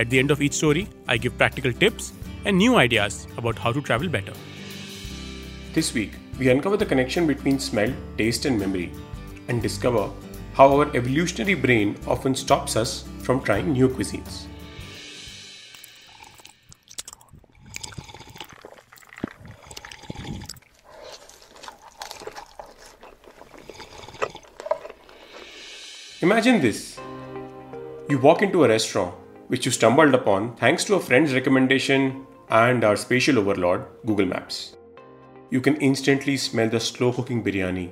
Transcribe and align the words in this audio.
At 0.00 0.08
the 0.08 0.18
end 0.18 0.30
of 0.30 0.40
each 0.40 0.54
story, 0.54 0.88
I 1.06 1.18
give 1.18 1.36
practical 1.36 1.74
tips 1.74 2.14
and 2.46 2.56
new 2.56 2.76
ideas 2.76 3.26
about 3.36 3.58
how 3.58 3.70
to 3.70 3.82
travel 3.82 4.08
better. 4.08 4.32
This 5.74 5.92
week, 5.92 6.12
we 6.38 6.48
uncover 6.48 6.78
the 6.78 6.86
connection 6.86 7.26
between 7.26 7.58
smell, 7.58 7.92
taste, 8.16 8.46
and 8.46 8.58
memory 8.58 8.90
and 9.48 9.60
discover 9.60 10.10
how 10.54 10.74
our 10.74 10.86
evolutionary 10.96 11.52
brain 11.52 11.98
often 12.06 12.34
stops 12.34 12.76
us 12.76 13.04
from 13.18 13.42
trying 13.42 13.74
new 13.74 13.90
cuisines. 13.90 14.46
Imagine 26.22 26.62
this 26.62 26.98
you 28.08 28.18
walk 28.18 28.40
into 28.40 28.64
a 28.64 28.68
restaurant 28.68 29.14
which 29.50 29.66
you 29.66 29.72
stumbled 29.72 30.14
upon 30.14 30.54
thanks 30.56 30.84
to 30.84 30.94
a 30.94 31.00
friend's 31.00 31.34
recommendation 31.34 32.24
and 32.50 32.84
our 32.84 32.96
spatial 32.96 33.38
overlord, 33.38 33.84
Google 34.06 34.26
Maps. 34.26 34.76
You 35.50 35.60
can 35.60 35.76
instantly 35.76 36.36
smell 36.36 36.68
the 36.68 36.78
slow 36.78 37.12
cooking 37.12 37.42
biryani 37.42 37.90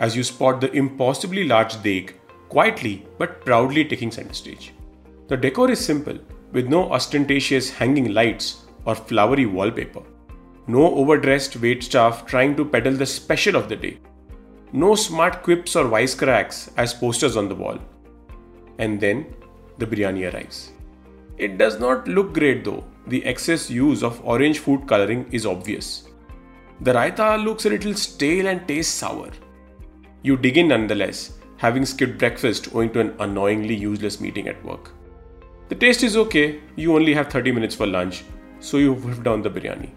as 0.00 0.16
you 0.16 0.24
spot 0.24 0.60
the 0.60 0.72
impossibly 0.72 1.44
large 1.44 1.74
dek 1.84 2.14
quietly 2.48 3.06
but 3.16 3.44
proudly 3.44 3.84
taking 3.84 4.10
center 4.10 4.34
stage. 4.34 4.74
The 5.28 5.36
decor 5.36 5.70
is 5.70 5.84
simple, 5.84 6.18
with 6.50 6.66
no 6.66 6.92
ostentatious 6.92 7.70
hanging 7.70 8.12
lights 8.12 8.64
or 8.84 8.96
flowery 8.96 9.46
wallpaper. 9.46 10.02
No 10.66 10.94
overdressed 10.96 11.56
wait 11.56 11.84
staff 11.84 12.26
trying 12.26 12.56
to 12.56 12.64
peddle 12.64 12.94
the 12.94 13.06
special 13.06 13.54
of 13.54 13.68
the 13.68 13.76
day. 13.76 13.98
No 14.72 14.96
smart 14.96 15.44
quips 15.44 15.76
or 15.76 15.84
wisecracks 15.84 16.72
as 16.76 16.92
posters 16.92 17.36
on 17.36 17.48
the 17.48 17.54
wall. 17.54 17.78
And 18.78 19.00
then 19.00 19.26
the 19.78 19.86
biryani 19.86 20.32
arrives. 20.32 20.71
It 21.44 21.58
does 21.58 21.80
not 21.80 22.06
look 22.06 22.34
great 22.34 22.64
though. 22.64 22.84
The 23.08 23.24
excess 23.26 23.68
use 23.68 24.04
of 24.04 24.24
orange 24.24 24.60
food 24.60 24.86
coloring 24.86 25.26
is 25.32 25.44
obvious. 25.44 26.04
The 26.80 26.92
raita 26.92 27.44
looks 27.44 27.64
a 27.66 27.70
little 27.70 27.94
stale 27.94 28.46
and 28.46 28.68
tastes 28.68 28.94
sour. 28.94 29.30
You 30.22 30.36
dig 30.36 30.56
in 30.56 30.68
nonetheless, 30.68 31.32
having 31.56 31.84
skipped 31.84 32.18
breakfast 32.18 32.68
owing 32.72 32.92
to 32.92 33.00
an 33.00 33.16
annoyingly 33.18 33.74
useless 33.74 34.20
meeting 34.20 34.46
at 34.46 34.64
work. 34.64 34.92
The 35.68 35.74
taste 35.74 36.04
is 36.04 36.16
okay, 36.16 36.60
you 36.76 36.94
only 36.94 37.12
have 37.12 37.26
30 37.32 37.50
minutes 37.50 37.74
for 37.74 37.88
lunch, 37.88 38.22
so 38.60 38.76
you 38.76 38.92
whip 38.92 39.24
down 39.24 39.42
the 39.42 39.50
biryani. 39.50 39.90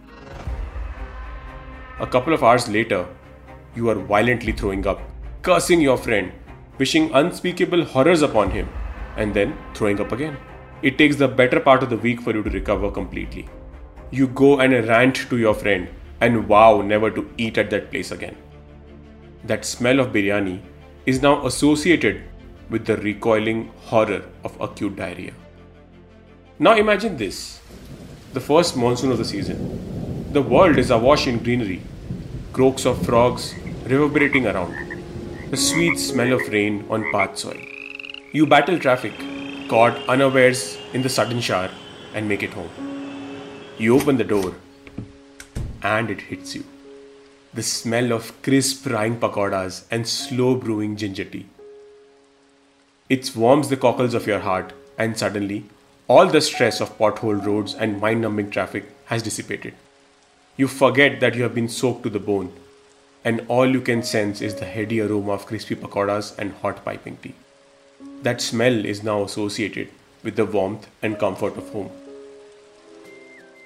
A 1.99 2.07
couple 2.07 2.33
of 2.33 2.43
hours 2.43 2.67
later, 2.67 3.05
you 3.75 3.87
are 3.89 4.01
violently 4.15 4.51
throwing 4.51 4.87
up, 4.87 4.99
cursing 5.43 5.79
your 5.79 5.97
friend, 5.97 6.31
wishing 6.79 7.13
unspeakable 7.13 7.83
horrors 7.83 8.23
upon 8.23 8.49
him, 8.49 8.67
and 9.15 9.31
then 9.31 9.55
throwing 9.75 10.01
up 10.01 10.11
again. 10.11 10.35
It 10.89 10.99
takes 10.99 11.15
the 11.15 11.27
better 11.27 11.59
part 11.59 11.81
of 11.81 11.89
the 11.89 11.97
week 11.97 12.21
for 12.21 12.31
you 12.31 12.43
to 12.43 12.49
recover 12.51 12.91
completely. 12.91 13.49
You 14.11 14.27
go 14.27 14.59
and 14.59 14.87
rant 14.87 15.15
to 15.31 15.37
your 15.39 15.55
friend 15.55 15.87
and 16.21 16.45
vow 16.45 16.81
never 16.81 17.09
to 17.09 17.27
eat 17.39 17.57
at 17.57 17.71
that 17.71 17.89
place 17.89 18.11
again. 18.11 18.37
That 19.45 19.65
smell 19.65 19.99
of 19.99 20.13
biryani 20.13 20.61
is 21.07 21.23
now 21.23 21.43
associated 21.47 22.21
with 22.69 22.85
the 22.85 22.97
recoiling 22.97 23.71
horror 23.87 24.25
of 24.43 24.61
acute 24.61 24.95
diarrhea. 24.95 25.33
Now 26.59 26.75
imagine 26.75 27.17
this 27.17 27.59
the 28.33 28.39
first 28.39 28.77
monsoon 28.77 29.11
of 29.11 29.17
the 29.17 29.25
season. 29.25 30.31
The 30.33 30.43
world 30.43 30.77
is 30.77 30.91
awash 30.91 31.25
in 31.25 31.39
greenery, 31.39 31.81
croaks 32.53 32.85
of 32.85 33.03
frogs 33.03 33.55
reverberating 33.85 34.45
around, 34.45 34.75
the 35.49 35.57
sweet 35.57 35.97
smell 35.97 36.33
of 36.33 36.47
rain 36.49 36.85
on 36.91 37.11
parched 37.11 37.39
soil. 37.39 37.61
You 38.33 38.45
battle 38.45 38.77
traffic, 38.77 39.13
caught 39.67 39.97
unawares 40.07 40.77
in 40.93 41.01
the 41.01 41.09
sudden 41.09 41.41
shower, 41.41 41.71
and 42.13 42.29
make 42.29 42.43
it 42.43 42.53
home. 42.53 42.69
You 43.77 43.95
open 43.99 44.17
the 44.17 44.23
door, 44.23 44.55
and 45.81 46.09
it 46.09 46.21
hits 46.21 46.55
you. 46.55 46.63
The 47.53 47.63
smell 47.63 48.11
of 48.13 48.41
crisp 48.43 48.83
frying 48.83 49.19
pakoras 49.19 49.85
and 49.89 50.07
slow 50.07 50.55
brewing 50.55 50.95
ginger 50.97 51.25
tea. 51.25 51.47
It 53.09 53.35
warms 53.35 53.69
the 53.69 53.77
cockles 53.77 54.13
of 54.13 54.27
your 54.27 54.39
heart, 54.39 54.73
and 54.97 55.17
suddenly, 55.17 55.65
all 56.07 56.27
the 56.27 56.41
stress 56.41 56.79
of 56.81 56.97
pothole 56.97 57.43
roads 57.45 57.73
and 57.73 57.99
mind 57.99 58.21
numbing 58.21 58.51
traffic 58.51 58.85
has 59.05 59.23
dissipated. 59.23 59.73
You 60.57 60.67
forget 60.67 61.19
that 61.19 61.35
you 61.35 61.43
have 61.43 61.55
been 61.55 61.69
soaked 61.69 62.03
to 62.03 62.09
the 62.09 62.19
bone, 62.19 62.53
and 63.23 63.45
all 63.47 63.67
you 63.67 63.81
can 63.81 64.03
sense 64.03 64.41
is 64.41 64.55
the 64.55 64.65
heady 64.65 65.01
aroma 65.01 65.33
of 65.33 65.47
crispy 65.47 65.75
pakoras 65.75 66.37
and 66.37 66.53
hot 66.53 66.85
piping 66.85 67.17
tea. 67.17 67.35
That 68.23 68.41
smell 68.41 68.85
is 68.85 69.03
now 69.03 69.23
associated 69.23 69.89
with 70.23 70.35
the 70.35 70.45
warmth 70.45 70.87
and 71.01 71.19
comfort 71.19 71.57
of 71.57 71.69
home. 71.69 71.91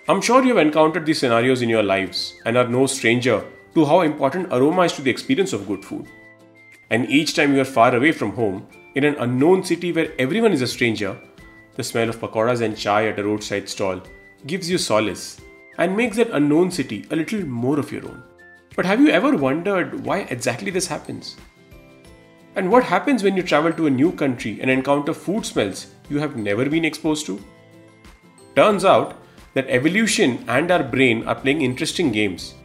I'm 0.07 0.22
sure 0.22 0.44
you 0.44 0.56
have 0.56 0.66
encountered 0.66 1.06
these 1.06 1.19
scenarios 1.19 1.62
in 1.62 1.69
your 1.69 1.84
lives 1.84 2.34
and 2.45 2.57
are 2.57 2.68
no 2.68 2.88
stranger 2.88 3.45
to 3.75 3.85
how 3.85 4.01
important 4.01 4.51
aroma 4.51 4.81
is 4.81 4.94
to 4.94 5.01
the 5.01 5.12
experience 5.12 5.53
of 5.53 5.68
good 5.68 5.85
food. 5.85 6.07
And 6.89 7.09
each 7.09 7.35
time 7.35 7.53
you 7.53 7.62
are 7.62 7.66
far 7.66 7.95
away 7.95 8.12
from 8.12 8.31
home, 8.31 8.68
in 8.95 9.03
an 9.03 9.16
unknown 9.19 9.63
city 9.63 9.91
where 9.91 10.12
everyone 10.19 10.51
is 10.51 10.63
a 10.63 10.68
stranger, 10.68 11.16
the 11.75 11.84
smell 11.84 12.09
of 12.09 12.19
pakoras 12.19 12.62
and 12.62 12.75
chai 12.75 13.07
at 13.07 13.19
a 13.19 13.23
roadside 13.23 13.69
stall 13.69 14.01
gives 14.47 14.69
you 14.69 14.78
solace 14.78 15.39
and 15.78 15.95
makes 15.95 16.18
that 16.18 16.31
unknown 16.31 16.72
city 16.72 17.06
a 17.12 17.16
little 17.16 17.45
more 17.45 17.79
of 17.79 17.91
your 17.91 18.06
own. 18.06 18.23
But 18.75 18.85
have 18.85 19.00
you 19.00 19.09
ever 19.09 19.38
wondered 19.38 20.03
why 20.03 20.22
exactly 20.22 20.72
this 20.72 20.88
happens? 20.88 21.38
And 22.55 22.71
what 22.71 22.83
happens 22.83 23.23
when 23.23 23.37
you 23.37 23.43
travel 23.43 23.71
to 23.73 23.87
a 23.87 23.89
new 23.89 24.11
country 24.11 24.59
and 24.61 24.69
encounter 24.69 25.13
food 25.13 25.45
smells 25.45 25.87
you 26.09 26.19
have 26.19 26.35
never 26.35 26.69
been 26.69 26.85
exposed 26.85 27.25
to? 27.27 27.43
Turns 28.55 28.83
out 28.83 29.15
that 29.53 29.69
evolution 29.69 30.43
and 30.47 30.71
our 30.71 30.83
brain 30.83 31.23
are 31.27 31.35
playing 31.35 31.61
interesting 31.61 32.11
games, 32.11 32.55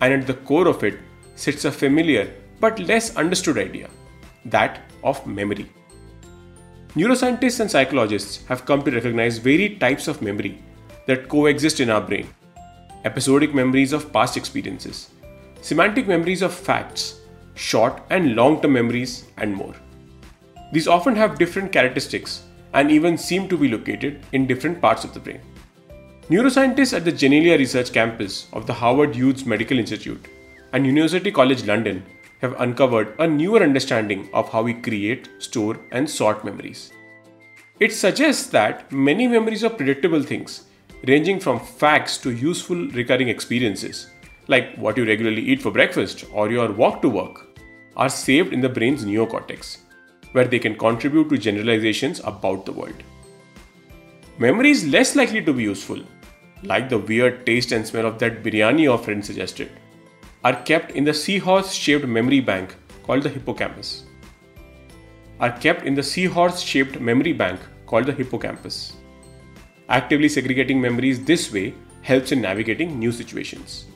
and 0.00 0.12
at 0.12 0.26
the 0.26 0.34
core 0.34 0.68
of 0.68 0.82
it 0.84 0.98
sits 1.34 1.64
a 1.64 1.72
familiar 1.72 2.32
but 2.60 2.78
less 2.78 3.16
understood 3.16 3.58
idea 3.58 3.90
that 4.44 4.80
of 5.02 5.26
memory. 5.26 5.70
Neuroscientists 6.94 7.60
and 7.60 7.70
psychologists 7.70 8.46
have 8.46 8.64
come 8.64 8.82
to 8.82 8.90
recognize 8.90 9.38
varied 9.38 9.80
types 9.80 10.06
of 10.06 10.22
memory 10.22 10.62
that 11.06 11.28
coexist 11.28 11.80
in 11.80 11.90
our 11.90 12.00
brain 12.00 12.28
episodic 13.04 13.54
memories 13.54 13.92
of 13.92 14.10
past 14.14 14.36
experiences, 14.36 15.10
semantic 15.60 16.08
memories 16.08 16.40
of 16.40 16.54
facts, 16.54 17.20
short 17.54 18.02
and 18.10 18.34
long 18.34 18.60
term 18.60 18.72
memories, 18.72 19.24
and 19.36 19.54
more. 19.54 19.74
These 20.72 20.88
often 20.88 21.16
have 21.16 21.38
different 21.38 21.72
characteristics 21.72 22.42
and 22.72 22.90
even 22.90 23.16
seem 23.16 23.48
to 23.48 23.56
be 23.56 23.68
located 23.68 24.24
in 24.32 24.46
different 24.46 24.80
parts 24.80 25.04
of 25.04 25.14
the 25.14 25.20
brain. 25.20 25.40
Neuroscientists 26.28 26.96
at 26.96 27.04
the 27.04 27.12
Janelia 27.12 27.58
Research 27.58 27.92
Campus 27.92 28.48
of 28.52 28.66
the 28.66 28.72
Howard 28.72 29.14
Hughes 29.14 29.44
Medical 29.46 29.78
Institute 29.78 30.26
and 30.72 30.86
University 30.86 31.30
College 31.30 31.64
London 31.64 32.04
have 32.40 32.60
uncovered 32.60 33.14
a 33.18 33.26
newer 33.26 33.62
understanding 33.62 34.28
of 34.34 34.48
how 34.48 34.62
we 34.62 34.74
create, 34.74 35.28
store, 35.38 35.78
and 35.92 36.08
sort 36.08 36.44
memories. 36.44 36.92
It 37.78 37.92
suggests 37.92 38.46
that 38.48 38.90
many 38.90 39.28
memories 39.28 39.62
of 39.62 39.76
predictable 39.76 40.22
things, 40.22 40.64
ranging 41.06 41.40
from 41.40 41.60
facts 41.60 42.18
to 42.18 42.30
useful 42.30 42.88
recurring 42.88 43.28
experiences, 43.28 44.08
like 44.48 44.76
what 44.76 44.96
you 44.96 45.04
regularly 45.06 45.42
eat 45.42 45.62
for 45.62 45.70
breakfast 45.70 46.24
or 46.32 46.50
your 46.50 46.70
walk 46.72 47.00
to 47.02 47.08
work, 47.08 47.58
are 47.96 48.08
saved 48.08 48.52
in 48.52 48.60
the 48.60 48.68
brain's 48.68 49.04
neocortex, 49.04 49.78
where 50.32 50.46
they 50.46 50.58
can 50.58 50.76
contribute 50.76 51.28
to 51.28 51.38
generalizations 51.38 52.20
about 52.24 52.66
the 52.66 52.72
world. 52.72 53.02
Memory 54.38 54.70
is 54.70 54.86
less 54.88 55.14
likely 55.14 55.42
to 55.42 55.52
be 55.52 55.62
useful, 55.62 56.02
like 56.64 56.88
the 56.88 56.98
weird 56.98 57.46
taste 57.46 57.72
and 57.72 57.86
smell 57.86 58.06
of 58.06 58.18
that 58.18 58.42
biryani 58.42 58.82
your 58.82 58.98
friend 58.98 59.24
suggested, 59.24 59.70
are 60.42 60.60
kept 60.62 60.90
in 60.90 61.04
the 61.04 61.14
seahorse 61.14 61.72
shaped 61.72 62.06
memory 62.06 62.40
bank 62.40 62.74
called 63.04 63.22
the 63.22 63.28
hippocampus. 63.28 64.04
Are 65.40 65.56
kept 65.58 65.84
in 65.84 65.94
the 65.94 66.02
seahorse 66.02 66.60
shaped 66.60 67.00
memory 67.00 67.32
bank 67.32 67.60
called 67.86 68.06
the 68.06 68.12
hippocampus. 68.12 68.94
Actively 69.88 70.28
segregating 70.28 70.80
memories 70.80 71.24
this 71.24 71.52
way 71.52 71.74
helps 72.02 72.32
in 72.32 72.40
navigating 72.40 72.98
new 72.98 73.12
situations. 73.12 73.86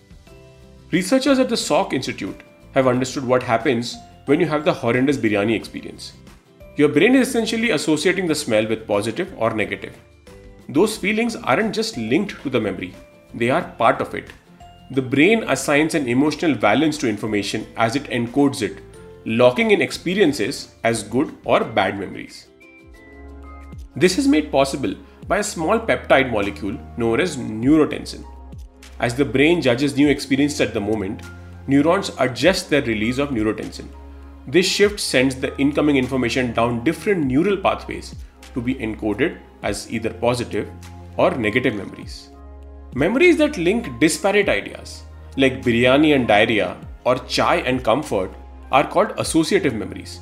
Researchers 0.91 1.39
at 1.39 1.51
the 1.51 1.55
Salk 1.55 1.93
Institute 1.93 2.41
have 2.73 2.87
understood 2.87 3.23
what 3.23 3.43
happens 3.43 3.95
when 4.25 4.41
you 4.41 4.47
have 4.47 4.65
the 4.65 4.73
horrendous 4.73 5.19
biryani 5.19 5.55
experience. 5.55 6.15
Your 6.77 6.89
brain 6.89 7.15
is 7.15 7.29
essentially 7.29 7.73
associating 7.73 8.27
the 8.27 8.35
smell 8.35 8.67
with 8.67 8.87
positive 8.87 9.35
or 9.37 9.55
negative. 9.55 9.95
those 10.77 10.97
feelings 10.97 11.37
aren't 11.37 11.75
just 11.75 11.97
linked 11.97 12.43
to 12.43 12.51
the 12.51 12.61
memory, 12.61 12.95
they 13.35 13.51
are 13.51 13.63
part 13.79 14.01
of 14.01 14.15
it. 14.15 14.33
The 14.91 15.03
brain 15.03 15.45
assigns 15.45 15.95
an 15.95 16.09
emotional 16.09 16.55
valence 16.55 16.99
to 16.99 17.09
information 17.09 17.67
as 17.77 17.97
it 17.97 18.05
encodes 18.05 18.63
it, 18.63 18.83
locking 19.27 19.71
in 19.73 19.83
experiences 19.83 20.75
as 20.85 21.03
good 21.03 21.35
or 21.45 21.65
bad 21.65 21.99
memories. 21.99 22.49
This 23.97 24.19
is 24.19 24.29
made 24.29 24.51
possible 24.51 24.95
by 25.27 25.39
a 25.39 25.43
small 25.53 25.79
peptide 25.79 26.31
molecule 26.31 26.79
known 26.97 27.21
as 27.21 27.37
neurotensin. 27.37 28.25
As 29.01 29.15
the 29.15 29.25
brain 29.25 29.63
judges 29.63 29.97
new 29.97 30.09
experiences 30.09 30.61
at 30.61 30.75
the 30.75 30.81
moment, 30.81 31.23
neurons 31.69 32.11
adjust 32.19 32.69
their 32.69 32.83
release 32.83 33.19
of 33.19 33.31
neurotensin. 33.31 33.87
This 34.49 34.67
shift 34.67 34.99
sends 34.99 35.37
the 35.37 35.57
incoming 35.59 35.97
information 35.97 36.53
down 36.53 36.83
different 36.83 37.27
neural 37.27 37.57
pathways 37.57 38.15
to 38.55 38.61
be 38.61 38.75
encoded 38.77 39.39
as 39.63 39.91
either 39.93 40.11
positive 40.11 40.69
or 41.17 41.31
negative 41.33 41.75
memories. 41.75 42.31
Memories 42.95 43.37
that 43.37 43.59
link 43.59 44.01
disparate 44.01 44.49
ideas, 44.49 45.03
like 45.37 45.63
biryani 45.63 46.15
and 46.15 46.27
diarrhea 46.27 46.77
or 47.05 47.17
chai 47.27 47.57
and 47.57 47.85
comfort, 47.85 48.33
are 48.73 48.87
called 48.87 49.13
associative 49.19 49.75
memories, 49.75 50.21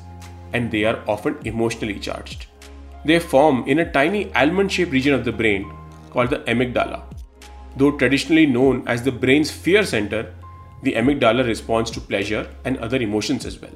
and 0.53 0.69
they 0.69 0.83
are 0.83 1.03
often 1.07 1.37
emotionally 1.45 1.99
charged. 1.99 2.47
They 3.05 3.19
form 3.19 3.63
in 3.67 3.79
a 3.79 3.91
tiny 3.91 4.33
almond 4.35 4.71
shaped 4.71 4.91
region 4.91 5.13
of 5.13 5.25
the 5.25 5.31
brain 5.31 5.71
called 6.11 6.29
the 6.29 6.39
amygdala. 6.39 7.03
Though 7.77 7.91
traditionally 7.91 8.47
known 8.47 8.87
as 8.87 9.03
the 9.03 9.11
brain's 9.11 9.51
fear 9.51 9.83
center, 9.83 10.33
the 10.83 10.93
amygdala 10.93 11.45
responds 11.45 11.91
to 11.91 12.01
pleasure 12.01 12.49
and 12.65 12.77
other 12.77 12.97
emotions 12.97 13.45
as 13.45 13.61
well. 13.61 13.71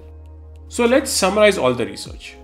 So 0.67 0.85
let's 0.85 1.11
summarize 1.11 1.57
all 1.57 1.73
the 1.73 1.85
research. 1.85 2.35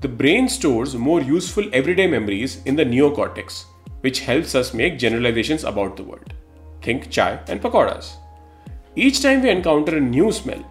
The 0.00 0.08
brain 0.08 0.48
stores 0.48 0.94
more 0.94 1.20
useful 1.20 1.68
everyday 1.72 2.06
memories 2.06 2.62
in 2.64 2.76
the 2.76 2.84
neocortex, 2.84 3.64
which 4.00 4.20
helps 4.20 4.54
us 4.54 4.74
make 4.74 4.98
generalizations 4.98 5.64
about 5.64 5.96
the 5.96 6.04
world. 6.04 6.34
Think 6.82 7.10
chai 7.10 7.40
and 7.48 7.60
pakoras. 7.60 8.16
Each 8.94 9.22
time 9.22 9.42
we 9.42 9.50
encounter 9.50 9.96
a 9.96 10.00
new 10.00 10.30
smell, 10.32 10.64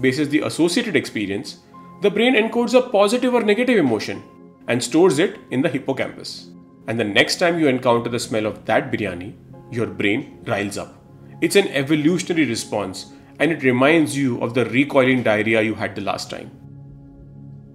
bases 0.00 0.28
the 0.28 0.40
associated 0.40 0.96
experience, 0.96 1.58
the 2.02 2.10
brain 2.10 2.34
encodes 2.34 2.74
a 2.74 2.88
positive 2.90 3.34
or 3.34 3.42
negative 3.42 3.78
emotion 3.78 4.22
and 4.68 4.82
stores 4.82 5.18
it 5.18 5.38
in 5.50 5.62
the 5.62 5.68
hippocampus. 5.68 6.48
And 6.86 6.98
the 6.98 7.04
next 7.04 7.36
time 7.36 7.58
you 7.58 7.68
encounter 7.68 8.08
the 8.08 8.18
smell 8.18 8.46
of 8.46 8.64
that 8.64 8.90
biryani, 8.90 9.34
your 9.70 9.86
brain 9.86 10.42
riles 10.46 10.78
up. 10.78 10.94
It's 11.40 11.56
an 11.56 11.68
evolutionary 11.68 12.48
response 12.48 13.12
and 13.38 13.52
it 13.52 13.62
reminds 13.62 14.16
you 14.16 14.40
of 14.42 14.54
the 14.54 14.64
recoiling 14.66 15.22
diarrhea 15.22 15.62
you 15.62 15.74
had 15.74 15.94
the 15.94 16.00
last 16.02 16.30
time. 16.30 16.50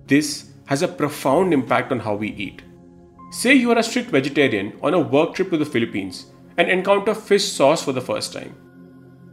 This 0.08 0.52
has 0.66 0.82
a 0.82 0.88
profound 0.88 1.54
impact 1.54 1.92
on 1.92 2.00
how 2.00 2.16
we 2.16 2.30
eat. 2.30 2.62
Say 3.32 3.54
you 3.54 3.72
are 3.72 3.78
a 3.78 3.84
strict 3.84 4.10
vegetarian 4.10 4.78
on 4.82 4.94
a 4.94 5.00
work 5.00 5.34
trip 5.34 5.50
to 5.50 5.58
the 5.58 5.66
Philippines 5.66 6.28
and 6.58 6.70
encounter 6.70 7.16
fish 7.16 7.46
sauce 7.46 7.84
for 7.84 7.92
the 7.92 8.02
first 8.02 8.34
time. 8.34 8.56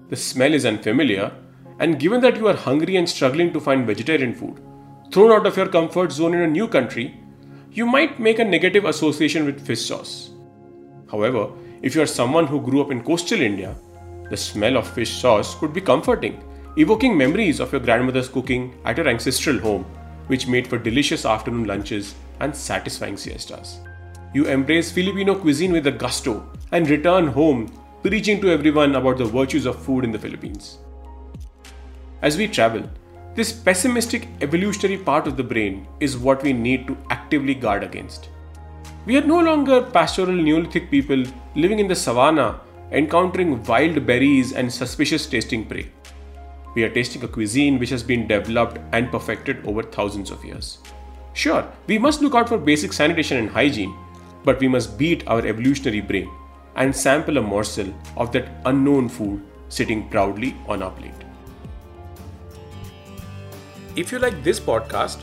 The 0.08 0.16
smell 0.16 0.54
is 0.54 0.64
unfamiliar, 0.64 1.32
and 1.78 2.00
given 2.00 2.20
that 2.22 2.36
you 2.36 2.48
are 2.48 2.56
hungry 2.56 2.96
and 2.96 3.08
struggling 3.08 3.52
to 3.52 3.60
find 3.60 3.86
vegetarian 3.86 4.34
food, 4.34 4.60
thrown 5.12 5.32
out 5.32 5.46
of 5.46 5.56
your 5.56 5.68
comfort 5.68 6.12
zone 6.12 6.34
in 6.34 6.40
a 6.40 6.46
new 6.46 6.66
country, 6.66 7.20
you 7.72 7.86
might 7.86 8.18
make 8.18 8.38
a 8.38 8.44
negative 8.44 8.84
association 8.84 9.44
with 9.44 9.64
fish 9.64 9.86
sauce. 9.86 10.30
However, 11.10 11.50
if 11.82 11.94
you 11.94 12.02
are 12.02 12.06
someone 12.06 12.46
who 12.46 12.60
grew 12.60 12.82
up 12.82 12.90
in 12.90 13.02
coastal 13.02 13.40
India, 13.40 13.74
the 14.28 14.36
smell 14.36 14.76
of 14.76 14.86
fish 14.86 15.10
sauce 15.20 15.54
could 15.54 15.72
be 15.72 15.80
comforting, 15.80 16.42
evoking 16.76 17.16
memories 17.16 17.58
of 17.58 17.72
your 17.72 17.80
grandmother's 17.80 18.28
cooking 18.28 18.74
at 18.84 18.96
your 18.96 19.08
ancestral 19.08 19.58
home, 19.58 19.84
which 20.26 20.46
made 20.46 20.66
for 20.66 20.78
delicious 20.78 21.24
afternoon 21.24 21.66
lunches 21.66 22.14
and 22.40 22.54
satisfying 22.54 23.16
siestas. 23.16 23.78
You 24.34 24.46
embrace 24.46 24.92
Filipino 24.92 25.34
cuisine 25.34 25.72
with 25.72 25.86
a 25.86 25.92
gusto 25.92 26.46
and 26.70 26.88
return 26.88 27.26
home 27.26 27.72
preaching 28.02 28.40
to 28.40 28.50
everyone 28.50 28.94
about 28.94 29.18
the 29.18 29.24
virtues 29.24 29.66
of 29.66 29.82
food 29.82 30.04
in 30.04 30.12
the 30.12 30.18
Philippines. 30.18 30.78
As 32.22 32.36
we 32.36 32.46
travel, 32.46 32.88
this 33.34 33.52
pessimistic 33.52 34.28
evolutionary 34.42 34.98
part 34.98 35.26
of 35.26 35.36
the 35.36 35.42
brain 35.42 35.86
is 35.98 36.18
what 36.18 36.42
we 36.42 36.52
need 36.52 36.86
to 36.86 36.96
actively 37.10 37.54
guard 37.54 37.82
against. 37.82 38.28
We 39.06 39.16
are 39.16 39.22
no 39.22 39.40
longer 39.40 39.80
pastoral 39.80 40.34
Neolithic 40.34 40.90
people 40.90 41.24
living 41.54 41.78
in 41.78 41.88
the 41.88 41.94
savannah, 41.94 42.60
encountering 42.92 43.62
wild 43.64 44.04
berries 44.04 44.52
and 44.52 44.70
suspicious 44.70 45.26
tasting 45.26 45.64
prey. 45.64 45.90
We 46.74 46.82
are 46.84 46.90
tasting 46.90 47.24
a 47.24 47.28
cuisine 47.28 47.78
which 47.78 47.88
has 47.88 48.02
been 48.02 48.26
developed 48.26 48.78
and 48.92 49.10
perfected 49.10 49.66
over 49.66 49.82
thousands 49.82 50.30
of 50.30 50.44
years. 50.44 50.78
Sure, 51.32 51.66
we 51.86 51.98
must 51.98 52.20
look 52.20 52.34
out 52.34 52.50
for 52.50 52.58
basic 52.58 52.92
sanitation 52.92 53.38
and 53.38 53.48
hygiene, 53.48 53.96
but 54.44 54.60
we 54.60 54.68
must 54.68 54.98
beat 54.98 55.26
our 55.26 55.46
evolutionary 55.46 56.02
brain 56.02 56.30
and 56.76 56.94
sample 56.94 57.38
a 57.38 57.42
morsel 57.42 57.94
of 58.18 58.32
that 58.32 58.48
unknown 58.66 59.08
food 59.08 59.42
sitting 59.70 60.10
proudly 60.10 60.54
on 60.68 60.82
our 60.82 60.90
plate. 60.90 61.12
If 63.96 64.12
you 64.12 64.18
like 64.18 64.44
this 64.44 64.60
podcast, 64.60 65.22